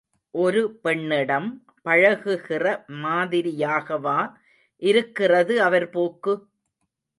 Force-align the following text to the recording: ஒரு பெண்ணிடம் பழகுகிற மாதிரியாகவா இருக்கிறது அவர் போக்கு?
ஒரு 0.33 0.61
பெண்ணிடம் 0.81 1.49
பழகுகிற 1.85 2.65
மாதிரியாகவா 3.03 4.17
இருக்கிறது 4.81 5.61
அவர் 5.61 5.89
போக்கு? 5.89 6.35